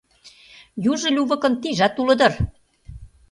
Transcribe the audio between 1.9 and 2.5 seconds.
уло дыр.